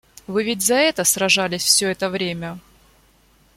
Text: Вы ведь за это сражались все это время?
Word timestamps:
Вы 0.25 0.41
ведь 0.45 0.63
за 0.63 0.73
это 0.73 1.03
сражались 1.03 1.63
все 1.63 1.89
это 1.91 2.09
время? 2.09 2.57